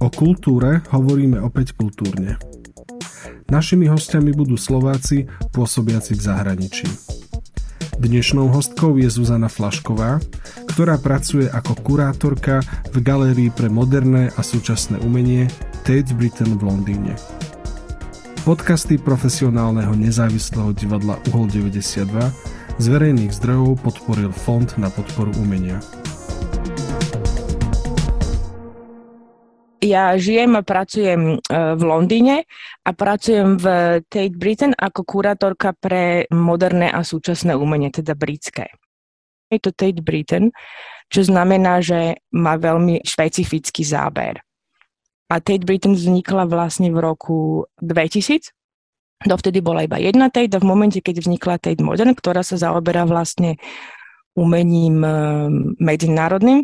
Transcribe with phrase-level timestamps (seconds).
[0.00, 2.38] O kultúre hovoríme opäť kultúrne.
[3.50, 6.86] Našimi hostiami budú Slováci pôsobiaci v zahraničí.
[7.98, 10.22] Dnešnou hostkou je Zuzana Flašková,
[10.70, 12.62] ktorá pracuje ako kurátorka
[12.94, 15.50] v galérii pre moderné a súčasné umenie
[15.82, 17.18] Tate Britain v Londýne.
[18.46, 22.06] Podcasty profesionálneho nezávislého divadla Uhol 92
[22.78, 25.82] z verejných zdrojov podporil Fond na podporu umenia.
[29.90, 32.46] Ja žijem a pracujem e, v Londýne
[32.86, 33.66] a pracujem v
[34.06, 38.70] Tate Britain ako kurátorka pre moderné a súčasné umenie, teda britské.
[39.50, 40.54] Je to Tate Britain,
[41.10, 44.38] čo znamená, že má veľmi špecifický záber.
[45.26, 48.54] A Tate Britain vznikla vlastne v roku 2000.
[49.26, 53.10] Dovtedy bola iba jedna Tate a v momente, keď vznikla Tate Modern, ktorá sa zaoberá
[53.10, 53.58] vlastne
[54.38, 55.14] umením eh,
[55.82, 56.62] medzinárodným,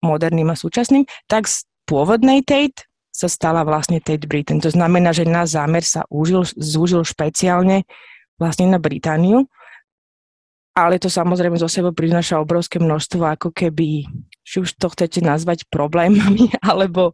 [0.00, 1.44] moderným a súčasným, tak
[1.88, 4.62] pôvodnej Tate sa stala vlastne Tate Britain.
[4.64, 7.84] To znamená, že náš zámer sa užil, zúžil špeciálne
[8.40, 9.46] vlastne na Britániu
[10.72, 14.08] ale to samozrejme zo sebou prináša obrovské množstvo ako keby,
[14.40, 17.12] či už to chcete nazvať problémami, alebo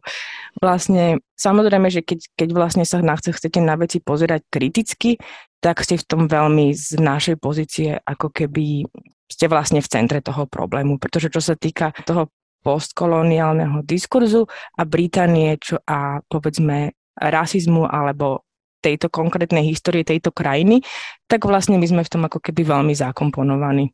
[0.63, 5.19] vlastne samozrejme, že keď, keď vlastne sa na, chcete na veci pozerať kriticky,
[5.59, 8.87] tak ste v tom veľmi z našej pozície ako keby
[9.29, 12.31] ste vlastne v centre toho problému, pretože čo sa týka toho
[12.63, 18.47] postkoloniálneho diskurzu a Británie čo, a povedzme rasizmu alebo
[18.79, 20.79] tejto konkrétnej histórie tejto krajiny,
[21.27, 23.91] tak vlastne my sme v tom ako keby veľmi zakomponovaní.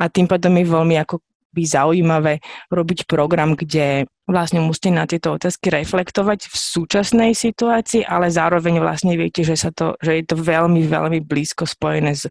[0.00, 1.20] A tým pádom je veľmi ako
[1.52, 2.40] by zaujímavé
[2.72, 9.12] robiť program, kde vlastne musíte na tieto otázky reflektovať v súčasnej situácii, ale zároveň vlastne
[9.20, 12.24] viete, že, sa to, že je to veľmi, veľmi blízko spojené s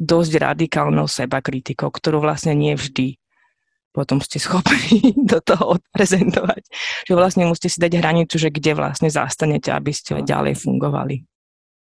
[0.00, 3.20] dosť radikálnou seba kritikou, ktorú vlastne nie vždy
[3.98, 6.62] potom ste schopní do toho odprezentovať.
[7.10, 11.26] Že vlastne musíte si dať hranicu, že kde vlastne zastanete, aby ste ďalej fungovali.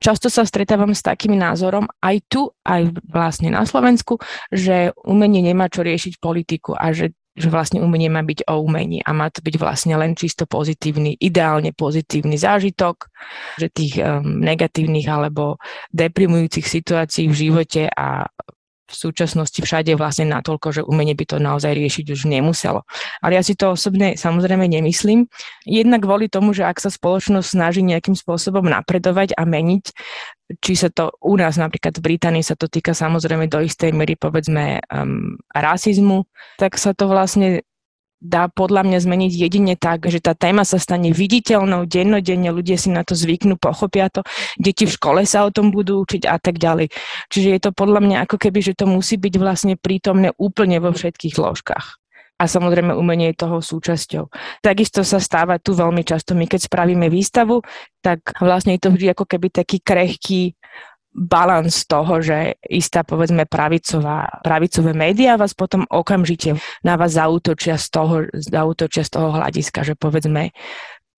[0.00, 4.16] Často sa stretávam s takým názorom aj tu, aj vlastne na Slovensku,
[4.48, 9.04] že umenie nemá čo riešiť politiku a že, že vlastne umenie má byť o umení
[9.04, 13.12] a má to byť vlastne len čisto pozitívny, ideálne pozitívny zážitok,
[13.60, 15.60] že tých um, negatívnych alebo
[15.92, 18.24] deprimujúcich situácií v živote a
[18.90, 22.82] v súčasnosti všade vlastne natoľko, že umenie by to naozaj riešiť už nemuselo.
[23.22, 25.30] Ale ja si to osobne samozrejme nemyslím.
[25.62, 29.84] Jednak kvôli tomu, že ak sa spoločnosť snaží nejakým spôsobom napredovať a meniť,
[30.58, 34.18] či sa to u nás napríklad v Británii sa to týka samozrejme do istej miery
[34.18, 36.26] povedzme um, rasizmu,
[36.58, 37.62] tak sa to vlastne
[38.20, 42.92] dá podľa mňa zmeniť jedine tak, že tá téma sa stane viditeľnou dennodenne, ľudia si
[42.92, 44.20] na to zvyknú, pochopia to,
[44.60, 46.92] deti v škole sa o tom budú učiť a tak ďalej.
[47.32, 50.92] Čiže je to podľa mňa ako keby, že to musí byť vlastne prítomné úplne vo
[50.92, 52.00] všetkých ložkách
[52.40, 54.32] a samozrejme umenie je toho súčasťou.
[54.64, 57.60] Takisto sa stáva tu veľmi často, my keď spravíme výstavu,
[58.00, 60.56] tak vlastne je to vždy ako keby taký krehký
[61.10, 66.54] balans toho, že istá, povedzme, pravicová, pravicové médiá vás potom okamžite
[66.86, 70.54] na vás zautočia z toho, zautočia z toho hľadiska, že povedzme,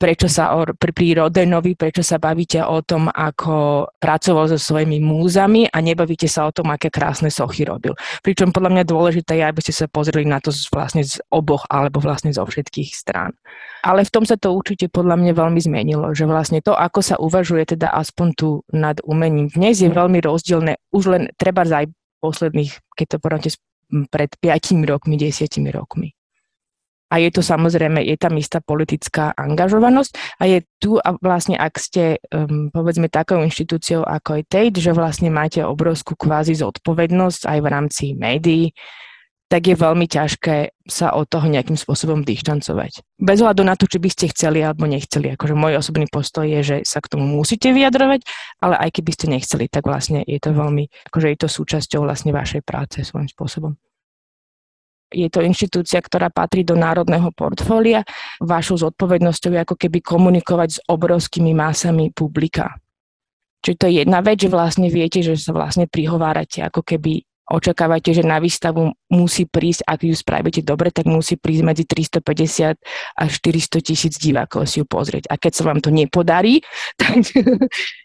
[0.03, 4.99] prečo sa o, pri, pri Rodenovi, prečo sa bavíte o tom, ako pracoval so svojimi
[4.99, 7.95] múzami a nebavíte sa o tom, aké krásne sochy robil.
[8.27, 12.03] Pričom podľa mňa dôležité je, aby ste sa pozreli na to vlastne z oboch alebo
[12.03, 13.31] vlastne zo všetkých strán.
[13.87, 17.15] Ale v tom sa to určite podľa mňa veľmi zmenilo, že vlastne to, ako sa
[17.23, 21.87] uvažuje teda aspoň tu nad umením dnes je veľmi rozdielne, už len treba aj
[22.19, 23.51] posledných, keď to porovnáte
[24.11, 26.11] pred 5 rokmi, 10 rokmi
[27.13, 31.77] a je to samozrejme, je tam istá politická angažovanosť a je tu a vlastne, ak
[31.77, 37.59] ste um, povedzme takou inštitúciou ako je TATE, že vlastne máte obrovskú kvázi zodpovednosť aj
[37.61, 38.73] v rámci médií,
[39.53, 43.05] tak je veľmi ťažké sa od toho nejakým spôsobom dištancovať.
[43.21, 45.37] Bez hľadu na to, či by ste chceli alebo nechceli.
[45.37, 48.25] Akože môj osobný postoj je, že sa k tomu musíte vyjadrovať,
[48.65, 52.33] ale aj keby ste nechceli, tak vlastne je to veľmi, akože je to súčasťou vlastne
[52.33, 53.77] vašej práce svojím spôsobom
[55.13, 58.03] je to inštitúcia, ktorá patrí do národného portfólia.
[58.41, 62.81] Vašou zodpovednosťou je ako keby komunikovať s obrovskými masami publika.
[63.63, 67.23] Čiže to je jedna vec, že vlastne viete, že sa vlastne prihovárate, ako keby
[67.53, 72.81] očakávate, že na výstavu musí prísť, ak ju spravíte dobre, tak musí prísť medzi 350
[73.19, 75.29] až 400 tisíc divákov si ju pozrieť.
[75.29, 76.65] A keď sa vám to nepodarí,
[77.01, 77.29] tak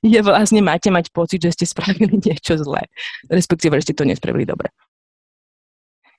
[0.01, 2.89] je vlastne, máte mať pocit, že ste spravili niečo zlé.
[3.29, 4.73] Respektíve, že ste to nespravili dobre.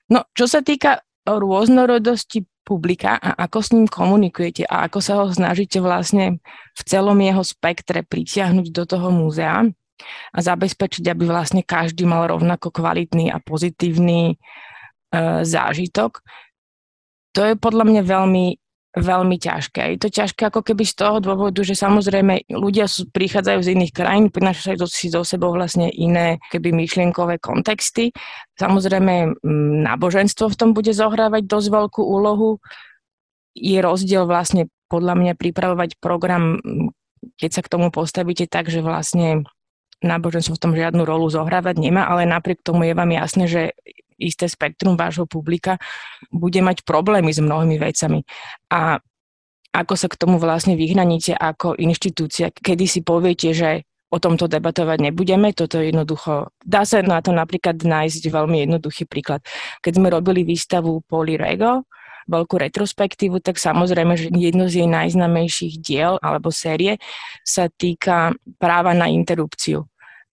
[0.09, 5.25] No, čo sa týka rôznorodosti publika a ako s ním komunikujete a ako sa ho
[5.29, 6.37] snažíte vlastne
[6.77, 9.65] v celom jeho spektre pritiahnuť do toho múzea
[10.33, 14.35] a zabezpečiť, aby vlastne každý mal rovnako kvalitný a pozitívny e,
[15.43, 16.21] zážitok,
[17.33, 18.45] To je podľa mňa veľmi
[18.97, 19.95] veľmi ťažké.
[19.95, 23.93] Je to ťažké ako keby z toho dôvodu, že samozrejme ľudia sú, prichádzajú z iných
[23.93, 28.09] krajín, prinášajú si zo sebou vlastne iné keby myšlienkové kontexty.
[28.57, 29.45] Samozrejme
[29.85, 32.57] náboženstvo v tom bude zohrávať dosť veľkú úlohu.
[33.53, 36.57] Je rozdiel vlastne podľa mňa pripravovať program,
[37.37, 39.45] keď sa k tomu postavíte tak, že vlastne
[40.01, 43.61] náboženstvo v tom žiadnu rolu zohrávať nemá, ale napriek tomu je vám jasné, že
[44.19, 45.79] isté spektrum vášho publika
[46.29, 48.27] bude mať problémy s mnohými vecami.
[48.69, 48.99] A
[49.69, 55.05] ako sa k tomu vlastne vyhraníte ako inštitúcia, kedy si poviete, že o tomto debatovať
[55.05, 59.45] nebudeme, toto je jednoducho, dá sa na to napríklad nájsť veľmi jednoduchý príklad.
[59.85, 61.85] Keď sme robili výstavu Poli Rego,
[62.29, 67.01] veľkú retrospektívu, tak samozrejme, že jedno z jej najznamejších diel alebo série
[67.41, 69.89] sa týka práva na interrupciu.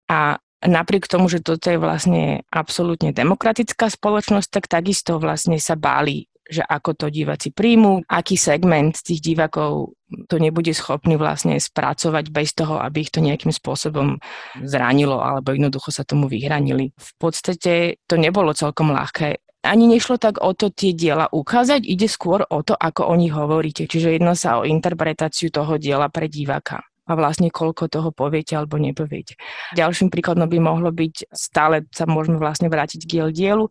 [0.08, 6.31] A napriek tomu, že toto je vlastne absolútne demokratická spoločnosť, tak takisto vlastne sa báli
[6.53, 9.97] že ako to diváci príjmu, aký segment tých divákov
[10.29, 14.20] to nebude schopný vlastne spracovať bez toho, aby ich to nejakým spôsobom
[14.61, 16.93] zranilo alebo jednoducho sa tomu vyhranili.
[16.93, 19.41] V podstate to nebolo celkom ľahké.
[19.62, 23.31] Ani nešlo tak o to tie diela ukázať, ide skôr o to, ako o nich
[23.31, 23.87] hovoríte.
[23.87, 26.82] Čiže jedná sa o interpretáciu toho diela pre diváka
[27.12, 29.37] a vlastne koľko toho poviete alebo nepoviete.
[29.76, 33.69] Ďalším príkladom by mohlo byť, stále sa môžeme vlastne vrátiť k dielu,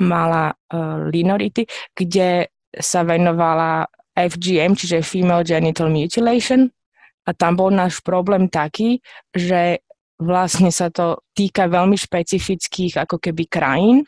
[0.00, 3.84] mala uh, Linority, kde sa venovala
[4.16, 6.66] FGM, čiže Female Genital Mutilation
[7.28, 9.84] a tam bol náš problém taký, že
[10.18, 14.02] vlastne sa to týka veľmi špecifických ako keby krajín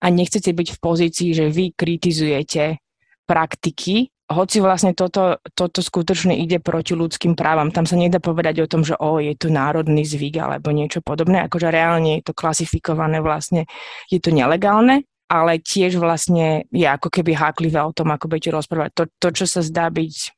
[0.00, 2.80] a nechcete byť v pozícii, že vy kritizujete
[3.28, 7.68] praktiky hoci vlastne toto, toto skutočne ide proti ľudským právam.
[7.68, 11.44] Tam sa nedá povedať o tom, že o, je to národný zvyk alebo niečo podobné,
[11.44, 13.68] akože reálne je to klasifikované vlastne,
[14.08, 18.90] je to nelegálne, ale tiež vlastne je ako keby háklivé o tom, ako budete rozprávať.
[18.96, 20.32] To, to, čo sa zdá byť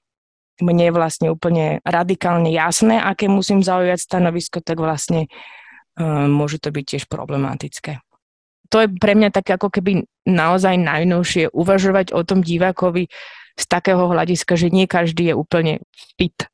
[0.67, 5.29] mne vlastne úplne radikálne jasné, aké musím zaujať stanovisko, tak vlastne
[6.01, 8.01] um, môže to byť tiež problematické.
[8.75, 13.07] To je pre mňa také ako keby naozaj najnovšie uvažovať o tom divákovi,
[13.57, 15.73] z takého hľadiska, že nie každý je úplne
[16.21, 16.49] fit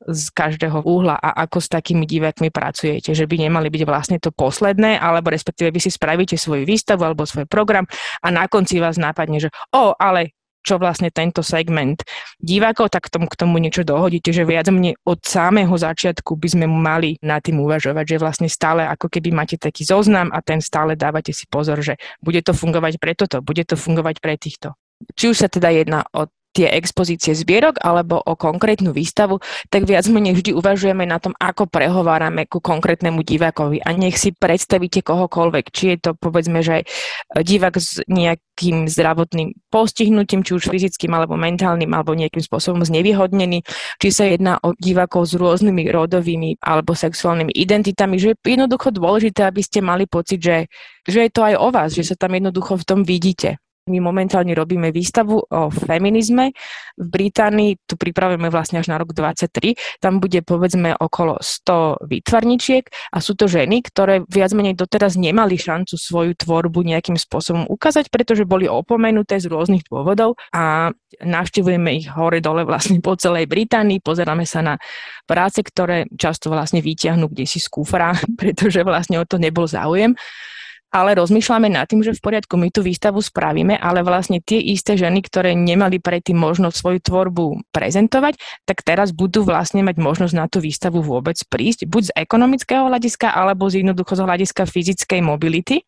[0.00, 4.32] z každého úhla a ako s takými divákmi pracujete, že by nemali byť vlastne to
[4.32, 7.84] posledné, alebo respektíve vy si spravíte svoju výstavu alebo svoj program
[8.24, 12.04] a na konci vás nápadne, že o, ale čo vlastne tento segment
[12.36, 16.66] divákov, tak tomu, k tomu niečo dohodíte, že viac mne od samého začiatku by sme
[16.68, 21.00] mali na tým uvažovať, že vlastne stále ako keby máte taký zoznam a ten stále
[21.00, 24.76] dávate si pozor, že bude to fungovať pre toto, bude to fungovať pre týchto.
[25.16, 29.38] Či už sa teda jedná o tie expozície zbierok alebo o konkrétnu výstavu,
[29.70, 34.34] tak viac menej vždy uvažujeme na tom, ako prehovárame ku konkrétnemu divákovi a nech si
[34.34, 36.82] predstavíte kohokoľvek, či je to povedzme, že
[37.30, 43.62] divák s nejakým zdravotným postihnutím, či už fyzickým alebo mentálnym alebo nejakým spôsobom znevýhodnený,
[44.02, 49.46] či sa jedná o divákov s rôznymi rodovými alebo sexuálnymi identitami, že je jednoducho dôležité,
[49.46, 50.66] aby ste mali pocit, že,
[51.06, 53.62] že je to aj o vás, že sa tam jednoducho v tom vidíte.
[53.88, 56.52] My momentálne robíme výstavu o feminizme.
[57.00, 60.04] V Británii tu pripravujeme vlastne až na rok 2023.
[60.04, 62.84] Tam bude povedzme okolo 100 výtvarničiek
[63.16, 68.12] a sú to ženy, ktoré viac menej doteraz nemali šancu svoju tvorbu nejakým spôsobom ukázať,
[68.12, 70.92] pretože boli opomenuté z rôznych dôvodov a
[71.24, 74.74] navštevujeme ich hore dole vlastne po celej Británii, pozeráme sa na
[75.24, 80.12] práce, ktoré často vlastne vyťahnú kde si z kufra, pretože vlastne o to nebol záujem
[80.90, 84.98] ale rozmýšľame nad tým, že v poriadku, my tú výstavu spravíme, ale vlastne tie isté
[84.98, 90.50] ženy, ktoré nemali predtým možnosť svoju tvorbu prezentovať, tak teraz budú vlastne mať možnosť na
[90.50, 95.86] tú výstavu vôbec prísť, buď z ekonomického hľadiska, alebo z jednoducho z hľadiska fyzickej mobility.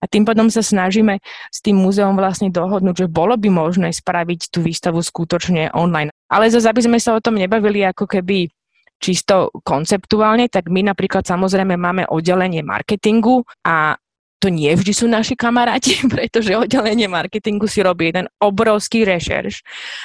[0.00, 1.20] A tým pádom sa snažíme
[1.52, 6.08] s tým múzeom vlastne dohodnúť, že bolo by možné spraviť tú výstavu skutočne online.
[6.32, 8.48] Ale zase, aby sme sa o tom nebavili ako keby
[8.96, 13.94] čisto konceptuálne, tak my napríklad samozrejme máme oddelenie marketingu a
[14.38, 19.62] to nie vždy sú naši kamaráti, pretože oddelenie marketingu si robí jeden obrovský rešerš.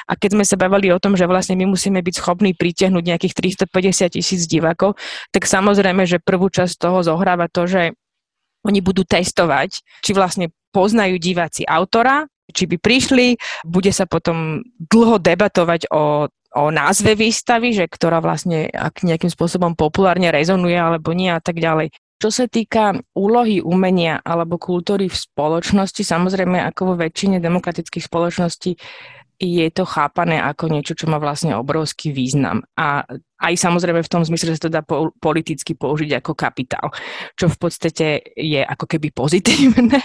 [0.10, 3.34] A keď sme sa bavili o tom, že vlastne my musíme byť schopní pritiahnuť nejakých
[3.70, 4.98] 350 tisíc divákov,
[5.30, 7.94] tak samozrejme, že prvú časť toho zohráva to, že
[8.64, 13.38] oni budú testovať, či vlastne poznajú diváci autora, či by prišli,
[13.68, 19.74] bude sa potom dlho debatovať o o názve výstavy, že ktorá vlastne ak nejakým spôsobom
[19.74, 21.90] populárne rezonuje alebo nie a tak ďalej.
[22.18, 28.72] Čo sa týka úlohy umenia alebo kultúry v spoločnosti, samozrejme ako vo väčšine demokratických spoločností
[29.42, 32.64] je to chápané ako niečo, čo má vlastne obrovský význam.
[32.78, 33.04] A
[33.44, 36.88] aj samozrejme v tom zmysle, že sa to dá po, politicky použiť ako kapitál,
[37.36, 40.00] čo v podstate je ako keby pozitívne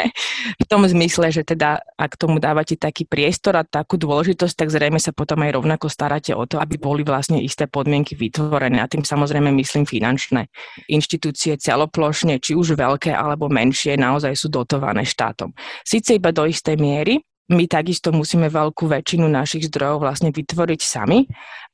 [0.58, 4.99] v tom zmysle, že teda ak tomu dávate taký priestor a takú dôležitosť, tak zrejme
[4.99, 8.82] sa potom aj rovnako staráte o to, aby boli vlastne isté podmienky vytvorené.
[8.82, 10.50] A tým samozrejme myslím finančné
[10.90, 15.54] inštitúcie celoplošne, či už veľké alebo menšie, naozaj sú dotované štátom.
[15.87, 21.24] Sice iba do istej miery, my takisto musíme veľkú väčšinu našich zdrojov vlastne vytvoriť sami,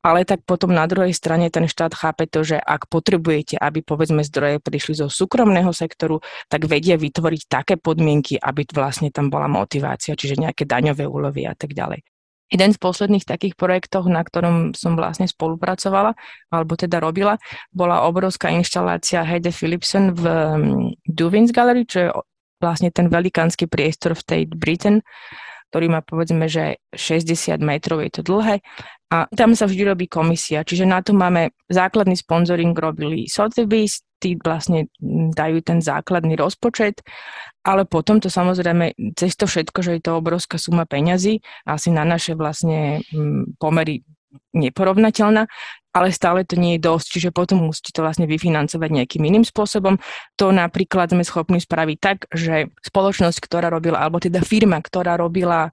[0.04, 4.22] ale tak potom na druhej strane ten štát chápe to, že ak potrebujete, aby povedzme
[4.22, 10.14] zdroje prišli zo súkromného sektoru, tak vedia vytvoriť také podmienky, aby vlastne tam bola motivácia,
[10.14, 12.06] čiže nejaké daňové úlovy a tak ďalej.
[12.52, 16.14] Jeden z posledných takých projektov, na ktorom som vlastne spolupracovala,
[16.54, 17.40] alebo teda robila,
[17.74, 22.08] bola obrovská inštalácia Heide Philipson v mm, Duvins Gallery, čo je
[22.62, 25.00] vlastne ten velikánsky priestor v Tate Britain,
[25.74, 28.62] ktorý má povedzme, že 60 metrov je to dlhé
[29.10, 34.38] a tam sa vždy robí komisia, čiže na to máme základný sponzoring robili Sotheby's, tí
[34.38, 34.86] vlastne
[35.34, 37.02] dajú ten základný rozpočet,
[37.66, 42.06] ale potom to samozrejme, cez to všetko, že je to obrovská suma peňazí, asi na
[42.06, 43.02] naše vlastne
[43.58, 44.06] pomery
[44.54, 45.46] neporovnateľná,
[45.94, 49.96] ale stále to nie je dosť, čiže potom musíte to vlastne vyfinancovať nejakým iným spôsobom.
[50.42, 55.70] To napríklad sme schopní spraviť tak, že spoločnosť, ktorá robila, alebo teda firma, ktorá robila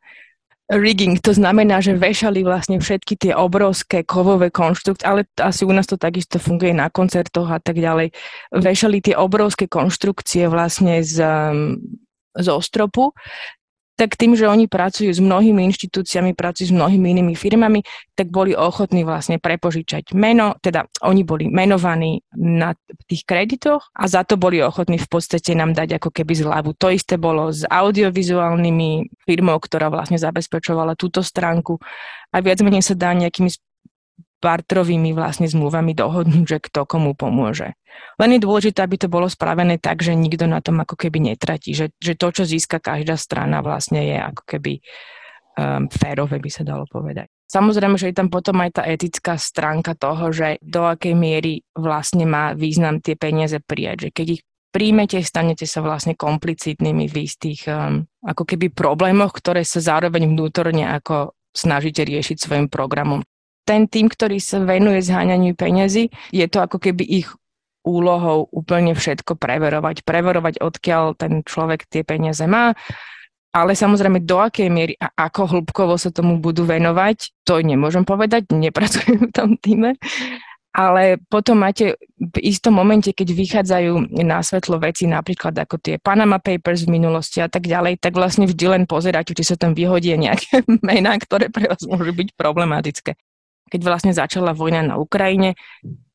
[0.72, 5.84] rigging, to znamená, že vešali vlastne všetky tie obrovské kovové konštrukcie, ale asi u nás
[5.84, 8.16] to takisto funguje na koncertoch a tak ďalej,
[8.56, 11.20] vešali tie obrovské konštrukcie vlastne z,
[12.40, 13.12] z ostropu,
[14.02, 17.86] tak tým, že oni pracujú s mnohými inštitúciami, pracujú s mnohými inými firmami,
[18.18, 22.74] tak boli ochotní vlastne prepožičať meno, teda oni boli menovaní na
[23.06, 26.74] tých kreditoch a za to boli ochotní v podstate nám dať ako keby zľavu.
[26.82, 31.78] To isté bolo s audiovizuálnymi firmou, ktorá vlastne zabezpečovala túto stránku
[32.34, 33.54] a viac menej sa dá nejakými
[34.42, 37.78] partrovými vlastne zmluvami dohodnúť, že kto komu pomôže.
[38.18, 41.78] Len je dôležité, aby to bolo spravené tak, že nikto na tom ako keby netratí,
[41.78, 44.82] že, že to, čo získa každá strana vlastne je ako keby
[45.62, 47.30] um, férové, by sa dalo povedať.
[47.52, 52.24] Samozrejme, že je tam potom aj tá etická stránka toho, že do akej miery vlastne
[52.24, 57.68] má význam tie peniaze prijať, že keď ich príjmete, stanete sa vlastne komplicitnými v istých
[57.68, 63.20] um, ako keby problémoch, ktoré sa zároveň vnútorne ako snažíte riešiť svojim programom
[63.72, 67.32] ten tým, ktorý sa venuje zháňaniu peňazí, je to ako keby ich
[67.88, 70.04] úlohou úplne všetko preverovať.
[70.04, 72.76] Preverovať, odkiaľ ten človek tie peniaze má,
[73.52, 78.52] ale samozrejme do akej miery a ako hĺbkovo sa tomu budú venovať, to nemôžem povedať,
[78.52, 79.96] nepracujem v tom týme.
[80.72, 86.40] Ale potom máte v istom momente, keď vychádzajú na svetlo veci, napríklad ako tie Panama
[86.40, 90.16] Papers v minulosti a tak ďalej, tak vlastne vždy len pozeráte, či sa tam vyhodie
[90.16, 93.20] nejaké mená, ktoré pre vás môžu byť problematické
[93.72, 95.56] keď vlastne začala vojna na Ukrajine,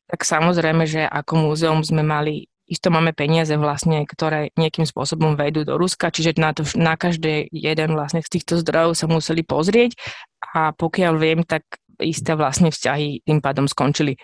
[0.07, 5.63] tak samozrejme, že ako múzeum sme mali isto máme peniaze vlastne, ktoré nejakým spôsobom vedú
[5.63, 9.95] do Ruska, čiže na, to, na každý jeden vlastne z týchto zdrojov sa museli pozrieť
[10.43, 11.63] a pokiaľ viem, tak
[12.03, 14.19] isté vlastne vzťahy tým pádom skončili.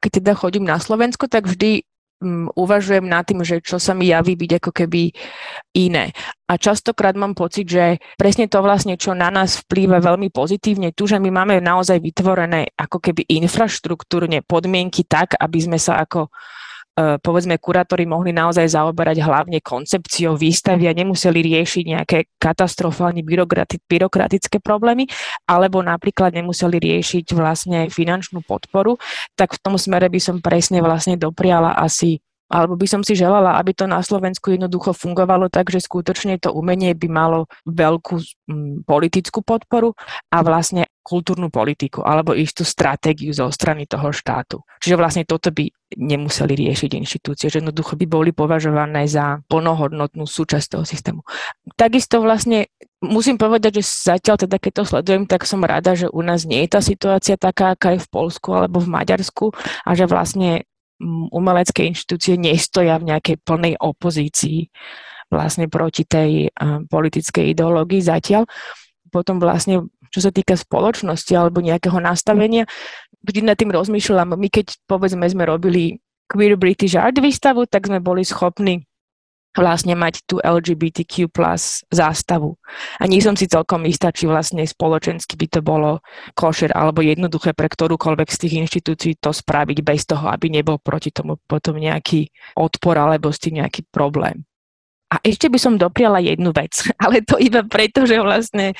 [0.00, 1.84] Keď teda chodím na Slovensko, tak vždy
[2.56, 5.12] uvažujem nad tým, že čo sa mi javí byť ako keby
[5.76, 6.10] iné.
[6.44, 11.08] A častokrát mám pocit, že presne to vlastne, čo na nás vplýva veľmi pozitívne, tu,
[11.08, 16.28] že my máme naozaj vytvorené ako keby infraštruktúrne podmienky tak, aby sme sa ako
[16.94, 25.10] povedzme, kurátori mohli naozaj zaoberať hlavne koncepciou výstavy a nemuseli riešiť nejaké katastrofálne byrokratické problémy,
[25.50, 28.94] alebo napríklad nemuseli riešiť vlastne finančnú podporu,
[29.34, 33.56] tak v tom smere by som presne vlastne dopriala asi alebo by som si želala,
[33.56, 38.14] aby to na Slovensku jednoducho fungovalo tak, že skutočne to umenie by malo veľkú
[38.50, 39.96] m, politickú podporu
[40.28, 44.64] a vlastne kultúrnu politiku alebo istú stratégiu zo strany toho štátu.
[44.80, 50.66] Čiže vlastne toto by nemuseli riešiť inštitúcie, že jednoducho by boli považované za plnohodnotnú súčasť
[50.74, 51.20] toho systému.
[51.76, 52.72] Takisto vlastne
[53.04, 56.64] musím povedať, že zatiaľ teda keď to sledujem, tak som rada, že u nás nie
[56.64, 59.52] je tá situácia taká, aká je v Polsku alebo v Maďarsku
[59.84, 60.64] a že vlastne
[61.30, 64.72] umelecké inštitúcie nestoja v nejakej plnej opozícii
[65.28, 66.48] vlastne proti tej
[66.88, 68.48] politickej ideológii zatiaľ.
[69.12, 72.66] Potom vlastne, čo sa týka spoločnosti alebo nejakého nastavenia,
[73.22, 74.34] vždy nad tým rozmýšľam.
[74.34, 78.82] My keď povedzme sme robili Queer British Art výstavu, tak sme boli schopní
[79.54, 82.58] vlastne mať tú LGBTQ plus zástavu.
[82.98, 86.02] A nie som si celkom istá, či vlastne spoločensky by to bolo
[86.34, 91.14] košer alebo jednoduché pre ktorúkoľvek z tých inštitúcií to spraviť bez toho, aby nebol proti
[91.14, 94.42] tomu potom nejaký odpor alebo s tým nejaký problém.
[95.14, 98.74] A ešte by som dopriala jednu vec, ale to iba preto, že vlastne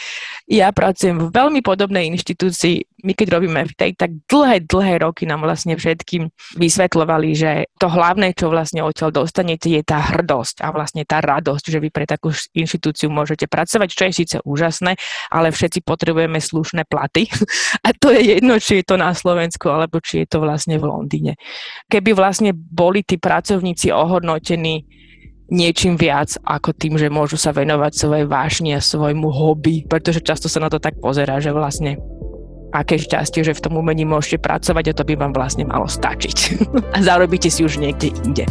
[0.51, 3.07] ja pracujem v veľmi podobnej inštitúcii.
[3.07, 7.87] My keď robíme v tej, tak dlhé, dlhé roky nám vlastne všetkým vysvetľovali, že to
[7.87, 12.09] hlavné, čo vlastne odtiaľ dostanete, je tá hrdosť a vlastne tá radosť, že vy pre
[12.09, 14.97] takú inštitúciu môžete pracovať, čo je síce úžasné,
[15.29, 17.29] ale všetci potrebujeme slušné platy.
[17.87, 20.89] A to je jedno, či je to na Slovensku, alebo či je to vlastne v
[20.89, 21.33] Londýne.
[21.93, 24.89] Keby vlastne boli tí pracovníci ohodnotení
[25.55, 30.51] niečím viac ako tým, že môžu sa venovať svojej vášni a svojmu hobby, pretože často
[30.51, 32.03] sa na to tak pozerá, že vlastne
[32.75, 36.39] aké šťastie, že v tom umení môžete pracovať a to by vám vlastne malo stačiť.
[36.95, 38.45] a zarobíte si už niekde inde.